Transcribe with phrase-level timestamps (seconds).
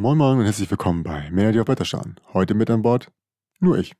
[0.00, 2.20] Moin Moin und herzlich willkommen bei Männer, auf Wetterstern.
[2.32, 3.10] Heute mit an Bord
[3.58, 3.96] nur ich.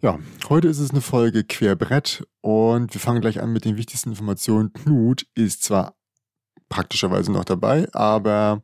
[0.00, 0.18] Ja,
[0.48, 4.72] heute ist es eine Folge Querbrett und wir fangen gleich an mit den wichtigsten Informationen.
[4.72, 5.94] Knut ist zwar
[6.70, 8.62] praktischerweise noch dabei, aber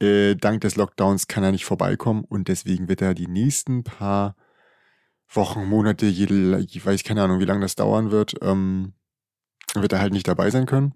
[0.00, 4.34] äh, dank des Lockdowns kann er nicht vorbeikommen und deswegen wird er die nächsten paar
[5.28, 8.94] Wochen, Monate, jede, ich weiß keine Ahnung, wie lange das dauern wird, ähm,
[9.74, 10.94] wird er halt nicht dabei sein können.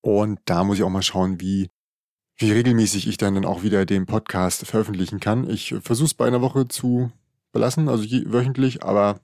[0.00, 1.68] Und da muss ich auch mal schauen, wie
[2.38, 5.50] wie regelmäßig ich dann, auch wieder den Podcast veröffentlichen kann.
[5.50, 7.10] Ich versuche es bei einer Woche zu
[7.52, 9.20] belassen, also wöchentlich, aber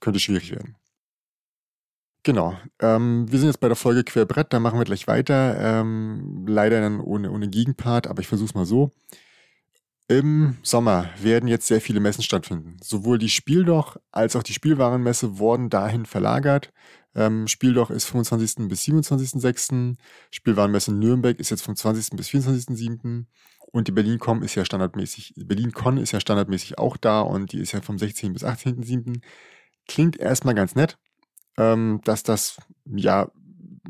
[0.00, 0.74] könnte schwierig werden.
[2.24, 2.56] Genau.
[2.80, 5.56] Ähm, wir sind jetzt bei der Folge Querbrett, da machen wir gleich weiter.
[5.60, 8.90] Ähm, leider dann ohne, ohne Gegenpart, aber ich versuche es mal so.
[10.08, 12.76] Im Sommer werden jetzt sehr viele Messen stattfinden.
[12.80, 16.72] Sowohl die Spieldoch als auch die Spielwarenmesse wurden dahin verlagert.
[17.16, 18.68] Ähm, Spieldoch ist 25.
[18.68, 19.96] bis 27.06.
[20.30, 22.16] Spielwarenmesse Nürnberg ist jetzt vom 20.
[22.16, 23.24] bis 24.07.
[23.72, 27.72] Und die BerlinCon ist ja standardmäßig, BerlinCon ist ja standardmäßig auch da und die ist
[27.72, 28.32] ja vom 16.
[28.32, 29.20] bis 18.07.
[29.88, 30.98] Klingt erstmal ganz nett,
[31.56, 33.28] ähm, dass das ja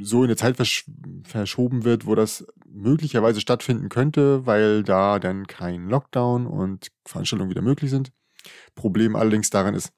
[0.01, 0.87] so in der Zeit versch
[1.25, 7.63] verschoben wird, wo das möglicherweise stattfinden könnte, weil da dann kein Lockdown und Veranstaltungen wieder
[7.63, 8.13] möglich sind.
[8.75, 9.93] Problem allerdings daran ist,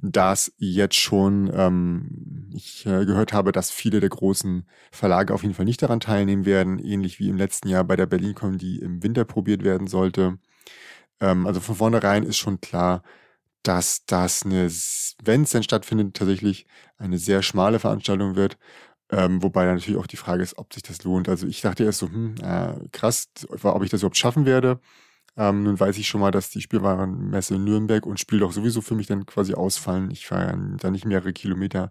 [0.00, 5.54] dass jetzt schon ähm, ich äh, gehört habe, dass viele der großen Verlage auf jeden
[5.54, 9.02] Fall nicht daran teilnehmen werden, ähnlich wie im letzten Jahr bei der BerlinCon, die im
[9.02, 10.38] Winter probiert werden sollte.
[11.20, 13.02] Ähm, also von vornherein ist schon klar,
[13.62, 14.70] dass das eine,
[15.24, 16.66] wenn es denn stattfindet, tatsächlich
[16.98, 18.58] eine sehr schmale Veranstaltung wird.
[19.10, 21.28] Ähm, wobei dann natürlich auch die Frage ist, ob sich das lohnt.
[21.28, 24.80] Also ich dachte erst so, hm, äh, krass, ob ich das überhaupt schaffen werde.
[25.36, 28.80] Ähm, nun weiß ich schon mal, dass die Spielwarenmesse in Nürnberg und Spiel doch sowieso
[28.82, 30.10] für mich dann quasi ausfallen.
[30.10, 31.90] Ich fahre da nicht mehrere Kilometer,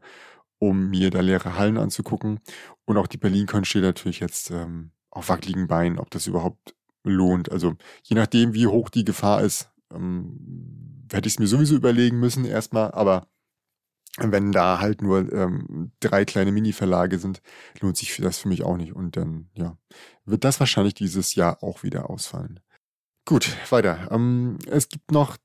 [0.60, 2.40] um mir da leere Hallen anzugucken.
[2.86, 7.52] Und auch die BerlinCon steht natürlich jetzt ähm, auf wackeligen Beinen, ob das überhaupt lohnt.
[7.52, 12.20] Also je nachdem, wie hoch die Gefahr ist, ähm, hätte ich es mir sowieso überlegen
[12.20, 13.28] müssen erstmal, aber
[14.22, 17.42] wenn da halt nur ähm, drei kleine Mini-Verlage sind,
[17.80, 18.94] lohnt sich das für mich auch nicht.
[18.94, 19.78] Und dann, ja,
[20.26, 22.60] wird das wahrscheinlich dieses Jahr auch wieder ausfallen.
[23.26, 24.10] Gut, weiter.
[24.12, 25.38] Ähm, es gibt noch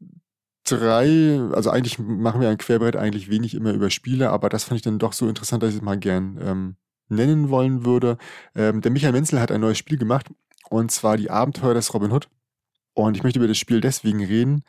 [0.65, 4.77] drei, also eigentlich machen wir ein Querbrett eigentlich wenig immer über Spiele, aber das fand
[4.77, 6.77] ich dann doch so interessant, dass ich es mal gern ähm,
[7.09, 8.17] nennen wollen würde.
[8.55, 10.31] Ähm, der Michael Menzel hat ein neues Spiel gemacht
[10.71, 12.29] und zwar die Abenteuer des Robin Hood.
[12.95, 14.65] Und ich möchte über das Spiel deswegen reden,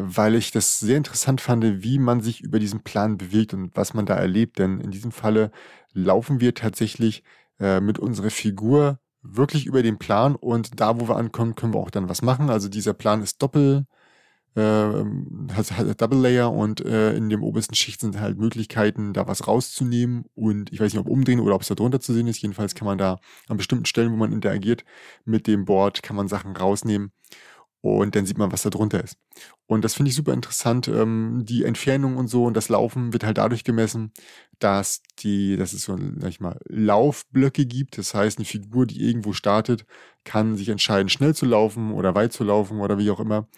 [0.00, 3.94] weil ich das sehr interessant fand, wie man sich über diesen Plan bewegt und was
[3.94, 4.58] man da erlebt.
[4.58, 5.50] Denn in diesem Falle
[5.92, 7.24] laufen wir tatsächlich
[7.58, 11.80] äh, mit unserer Figur wirklich über den Plan und da, wo wir ankommen, können wir
[11.80, 12.48] auch dann was machen.
[12.48, 13.86] Also dieser Plan ist doppel,
[14.54, 19.26] äh, hat, hat Double Layer und äh, in dem obersten Schicht sind halt Möglichkeiten, da
[19.26, 22.28] was rauszunehmen und ich weiß nicht, ob umdrehen oder ob es da drunter zu sehen
[22.28, 22.40] ist.
[22.40, 24.84] Jedenfalls kann man da an bestimmten Stellen, wo man interagiert
[25.24, 27.10] mit dem Board, kann man Sachen rausnehmen
[27.80, 29.16] und dann sieht man, was da drunter ist.
[29.66, 30.88] Und das finde ich super interessant.
[30.88, 34.12] Ähm, die Entfernung und so und das Laufen wird halt dadurch gemessen,
[34.58, 37.98] dass die, dass es so, sag ich mal, Laufblöcke gibt.
[37.98, 39.84] Das heißt, eine Figur, die irgendwo startet,
[40.24, 43.48] kann sich entscheiden, schnell zu laufen oder weit zu laufen oder wie auch immer.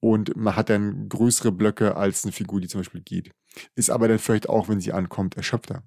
[0.00, 3.32] Und man hat dann größere Blöcke als eine Figur, die zum Beispiel geht.
[3.74, 5.82] Ist aber dann vielleicht auch, wenn sie ankommt, erschöpfter.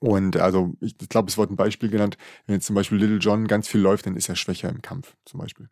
[0.00, 3.46] Und also, ich glaube, es wurde ein Beispiel genannt, wenn jetzt zum Beispiel Little John
[3.46, 5.68] ganz viel läuft, dann ist er schwächer im Kampf, zum Beispiel.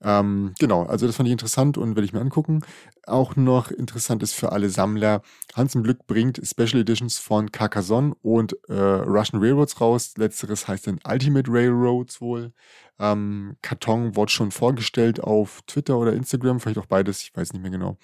[0.00, 2.62] Ähm, genau, also das fand ich interessant und werde ich mir angucken.
[3.06, 5.22] Auch noch interessant ist für alle Sammler,
[5.54, 10.14] Hans im Glück bringt Special Editions von Carcassonne und äh, Russian Railroads raus.
[10.16, 12.52] Letzteres heißt dann Ultimate Railroads wohl.
[12.98, 17.62] Ähm, Karton wurde schon vorgestellt auf Twitter oder Instagram, vielleicht auch beides, ich weiß nicht
[17.62, 17.98] mehr genau.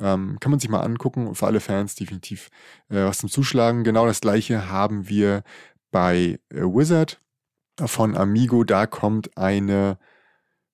[0.00, 1.34] Ähm, kann man sich mal angucken.
[1.34, 2.50] Für alle Fans definitiv
[2.88, 3.84] äh, was zum Zuschlagen.
[3.84, 5.42] Genau das gleiche haben wir
[5.90, 7.20] bei äh, Wizard
[7.80, 8.64] von Amigo.
[8.64, 9.98] Da kommt eine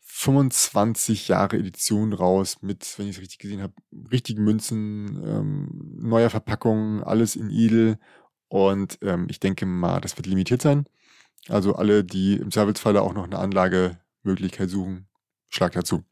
[0.01, 3.75] 25 Jahre Edition raus mit, wenn ich es richtig gesehen habe,
[4.11, 7.99] richtigen Münzen, ähm, neuer Verpackung, alles in Edel.
[8.49, 10.87] Und ähm, ich denke mal, das wird limitiert sein.
[11.49, 15.09] Also alle, die im Zweifelsfalle auch noch eine Anlagemöglichkeit suchen,
[15.49, 16.05] schlag dazu.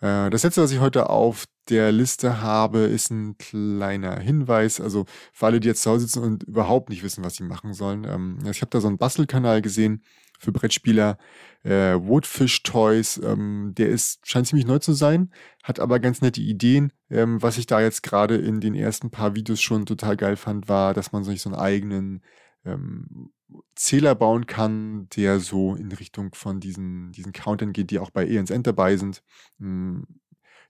[0.00, 4.80] Äh, das letzte, was ich heute auf der Liste habe, ist ein kleiner Hinweis.
[4.80, 7.74] Also für alle, die jetzt zu Hause sitzen und überhaupt nicht wissen, was sie machen
[7.74, 8.04] sollen.
[8.04, 10.02] Ähm, ich habe da so einen Bastelkanal gesehen
[10.38, 11.18] für Brettspieler.
[11.62, 15.32] Äh, Woodfish Toys, ähm, der ist, scheint ziemlich neu zu sein,
[15.64, 16.92] hat aber ganz nette Ideen.
[17.10, 20.68] Ähm, was ich da jetzt gerade in den ersten paar Videos schon total geil fand,
[20.68, 22.22] war, dass man sich so einen eigenen
[22.66, 23.30] ähm,
[23.74, 28.26] Zähler bauen kann, der so in Richtung von diesen, diesen Countern geht, die auch bei
[28.26, 29.22] ENS End dabei sind.
[29.58, 30.06] Hm,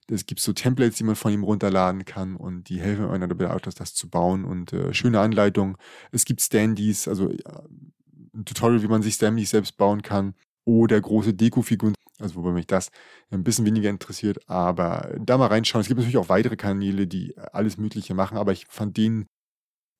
[0.09, 3.51] es gibt so Templates, die man von ihm runterladen kann und die helfen einer dabei,
[3.51, 5.77] auch das, das zu bauen und äh, schöne Anleitung.
[6.13, 7.43] Es gibt Standys, also äh,
[8.35, 10.35] ein Tutorial, wie man sich Standys selbst bauen kann
[10.65, 11.95] oder große Dekofiguren.
[12.19, 12.91] Also wobei mich das
[13.31, 15.83] ein bisschen weniger interessiert, aber da mal reinschauen.
[15.83, 19.27] Es gibt natürlich auch weitere Kanäle, die alles Mögliche machen, aber ich fand den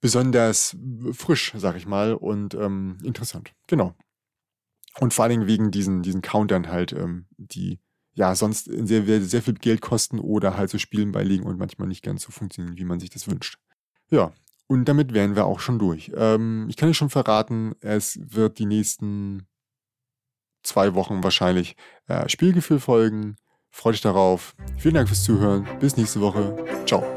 [0.01, 0.77] besonders
[1.13, 3.53] frisch, sag ich mal, und ähm, interessant.
[3.67, 3.95] Genau.
[4.99, 7.81] Und vor allen Dingen wegen diesen, diesen Countern halt, ähm, die
[8.15, 12.03] ja sonst sehr, sehr viel Geld kosten oder halt so Spielen beilegen und manchmal nicht
[12.03, 13.59] ganz so funktionieren, wie man sich das wünscht.
[14.11, 14.33] Ja,
[14.69, 16.11] und damit wären wir auch schon durch.
[16.17, 19.47] Ähm, ich kann euch schon verraten, es wird die nächsten
[20.63, 21.77] zwei Wochen wahrscheinlich
[22.09, 23.37] äh, Spielgefühl folgen.
[23.71, 24.55] Freut euch darauf.
[24.79, 25.67] Vielen Dank fürs Zuhören.
[25.81, 26.57] Bis nächste Woche.
[26.87, 27.16] Ciao.